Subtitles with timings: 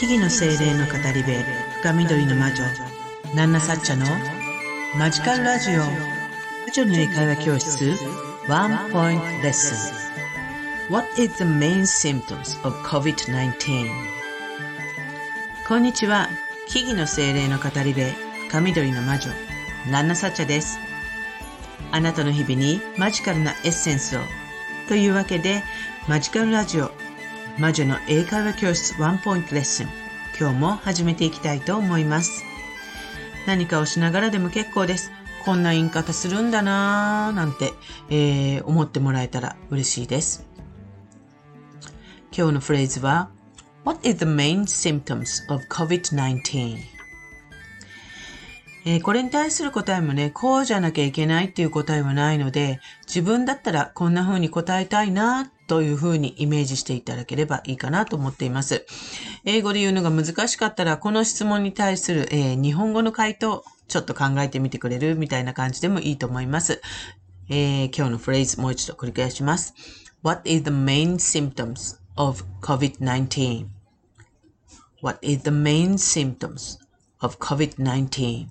[0.00, 1.30] 木々の精霊の語り部
[1.82, 2.64] 深緑の魔女
[3.34, 4.06] ナンナサッチャの
[4.98, 5.80] マジカルラジオ。
[5.80, 5.90] 魔
[6.72, 7.98] 女の英会話教室
[8.48, 9.92] ワンポイントレッス
[10.88, 13.90] ン What is the main symptoms of COVID-19?
[15.68, 16.30] こんにちは。
[16.66, 18.00] 木々の精霊の語り部
[18.48, 19.30] 深緑の魔女
[19.90, 20.78] ナンナサッチャです。
[21.92, 24.20] あなたの日々にマジカルなエッセンスを。
[24.88, 25.62] というわけで
[26.08, 26.90] マジカルラジオ
[27.60, 29.88] 魔女の英会話教室ワンポイントレッスン。
[30.40, 32.42] 今日も始めていきたいと思います。
[33.46, 35.12] 何かをしながらでも結構です。
[35.44, 37.36] こんな言い方するんだなぁ。
[37.36, 37.74] なんて、
[38.08, 40.46] えー、思ってもらえたら嬉しいです。
[42.34, 43.28] 今日のフレーズは
[43.84, 46.78] What is the main symptoms of COVID-19?
[48.86, 58.84] えー、これに対する答えもね、こうじゃなきゃいけないっていう答えはないので、自分だったらこんな風に答えたいなというふうにイメージしていただければいいかなと思っています。
[59.44, 66.82] 英語で言うのが難しかったら、この質問に対する、えー、日本語の回答、ちょっと考えてみてくれるみたいな感じでもいいと思います。
[67.48, 69.72] えー、今日のフレーズもう一度繰り返します。
[70.24, 73.66] What is the main symptoms of COVID-19?
[75.02, 76.80] What is the main symptoms
[77.20, 78.46] of COVID-19?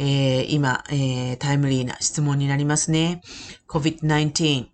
[0.00, 3.20] えー、今、えー、タイムリーな質問になりますね。
[3.68, 4.71] COVID-19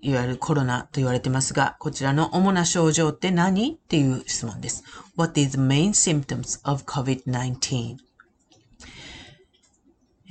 [0.00, 3.72] いわゆるコロナと言われてますが、こちらの主な症状って何？
[3.72, 4.84] っていう質問です。
[5.16, 7.96] What is the main symptoms of COVID-19?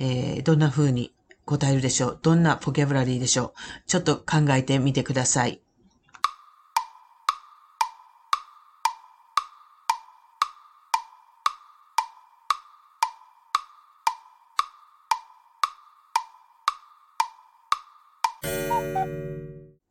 [0.00, 1.12] えー、どんな風に
[1.44, 2.18] 答えるでしょう？
[2.22, 3.52] どんなポケブラリーでしょう？
[3.86, 5.60] ちょっと考えてみてください。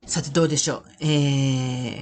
[0.07, 0.83] さてどうでしょう？
[1.01, 2.01] えー、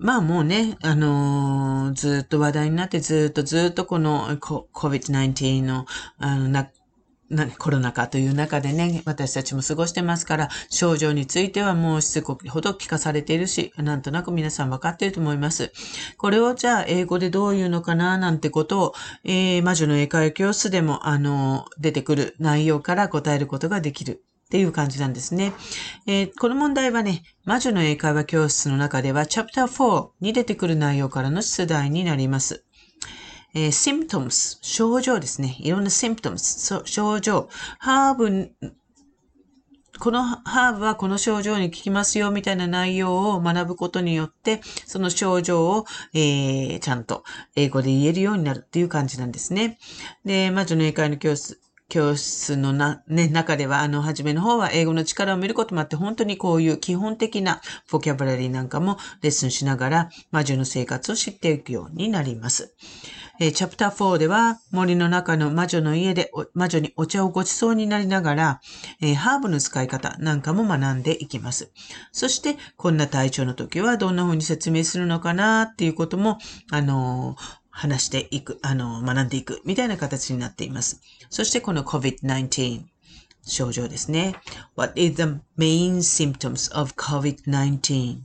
[0.00, 5.86] まあもうね、あのー、ずっと話題になってずっとずっとこの COVID-19 の、
[6.18, 6.70] あの、な、
[7.30, 15.72] な、コロナ禍という中でね、私たちも過ごしてますから、症状についてはもうしつこくほど聞かされているし、なんとなく皆さん分かっていると思います。
[16.18, 25.52] これをじゃあ英語でどう言うのかななんてことを、えー、魔女の英会話教室でも、あの、出てくる内容から答えることができるっていう感じなんですね。
[26.06, 32.64] えー、この問題はね、魔女の英会話教室の中では、チャプター4に出てくる内容からの出題になります。
[33.54, 35.56] えー、symptoms、症状ですね。
[35.58, 37.48] いろんな symptoms、症状。
[37.80, 38.52] ハーブ、
[39.98, 47.24] このハーブはこの症状に効きますよみたいな内容を学ぶことによって、その症状を、えー、ちゃんと
[47.56, 49.78] 英語で言えるようになるっていう感じなんですね。
[50.24, 57.60] で、魔女の英会話の教室、教室のな、ね、中では、あの、初めの方は英語の力を見ることもあって、本当にこういう基本的な
[57.90, 62.74] ボキャブラリーなんかもレッスンしながら、魔女の生活を知っていくようになります。
[63.38, 68.60] えー、チャプター4では、森の中の魔女の家で魔女にお茶をごちそうになりながら、
[69.00, 71.70] えー、ハーブの使い方なんかも学んでいきます。
[72.10, 76.38] そして、こんな体調の時はどんな風に説明するのかなっていうことも、
[76.70, 81.02] あのー話していく、あの、学んでいく、みたいな形になっています。
[81.28, 82.84] そしてこの COVID-19
[83.46, 84.34] 症状ですね。
[84.76, 88.20] What is the main symptoms of COVID-19?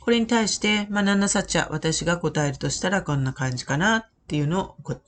[0.00, 5.00] これに対して、まあ、ナナサチャ、私が答えるとしたらこんな感じかなっていうのを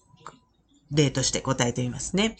[0.91, 2.39] 例として答えてみますね。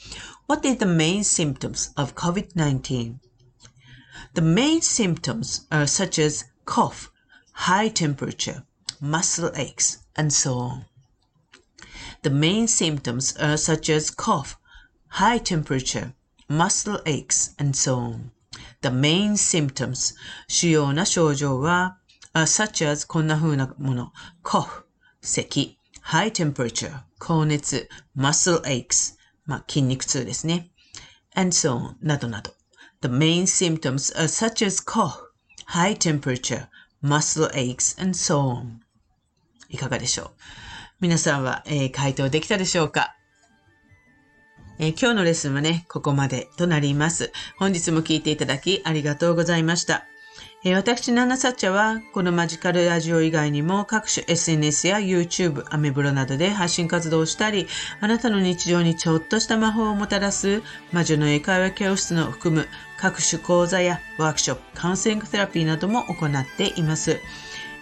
[0.49, 3.17] What is the main symptoms of COVID-19?
[4.33, 7.11] The main symptoms are such as cough,
[7.53, 8.63] high temperature,
[8.99, 10.98] muscle aches, and so on.
[12.22, 14.58] The main symptoms are such as cough,
[15.10, 16.14] high temperature,
[16.48, 18.32] muscle aches, and so on.
[18.82, 20.16] The main symptoms
[20.48, 21.98] 主要な症状は
[22.34, 24.12] are such as こんな風なもの
[24.44, 24.84] cough
[25.22, 29.16] 咳 high temperature 高熱 muscle aches
[29.46, 30.72] まあ筋肉痛ですね
[31.36, 32.52] and so on などなど
[33.02, 35.14] The main symptoms are such as cough
[35.68, 36.68] high temperature
[37.02, 38.80] muscle aches and so on
[39.70, 40.32] いかがでしょう
[41.01, 43.15] 皆さんは、えー、回答できたでしょうか？
[44.81, 47.31] えー、今日のレッスンはね、ここまでとなります。
[47.57, 50.07] 本日も聞いていただきありがとうございました。
[50.65, 57.69] えー、私、ナナサッチャは、このマジカルラジオ以外にも各種 SNS や YouTube、アメブロなどで発信活動をしたり、
[58.01, 62.67] あなたの日常にちょっとした魔法をもたらす魔女の英会話教室の含む
[62.97, 67.21] 各種講座やワークショップ、カウンセリングセラピーなども行っています。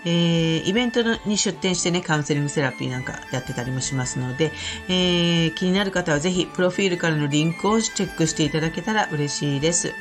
[0.05, 4.53] えー、イベントに出展してね、カウンセリングセラピーなんかやってたりもしますので、
[4.89, 9.93] えー、気になる方はぜひ、プロフィールからのリンクをチェックしていただけたら嬉しいです。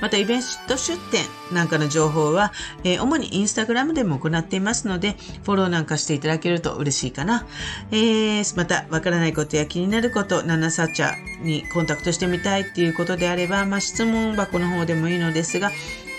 [0.00, 2.52] また、イベント出展なんかの情報は、
[2.82, 7.46] えー、主にインスタグラムでも行っていますので、フォローなんかしていただけると嬉しいかな。
[7.90, 15.70] えー、また、わからないことや気になること、ナナサチャにコンタクトしてみたいっていうことであれば、まあ、質問箱の方でもいいのですが、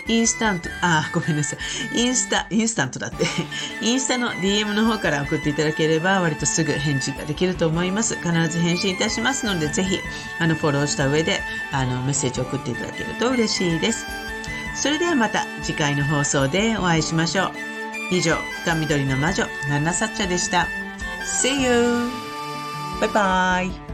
[0.07, 1.55] インスタント、あ、ごめんなさ
[1.93, 1.99] い。
[1.99, 3.25] インスタ、インスタントだって。
[3.81, 8.15] インスタの DM の方から送っていただければ割とすぐ返事ができると思います。
[8.15, 9.99] 必ず返信いたしますので、ぜひ、
[10.39, 11.41] あの、フォローした上で、
[11.71, 14.05] あの、メッセージを送っていただけると嬉しいです。
[14.75, 17.51] それではまた次回の放送でお会いしましょう。
[18.11, 20.67] 以上、深緑の魔女、ナナサッチャでした。
[21.25, 22.25] See you!
[23.01, 23.84] バイバイ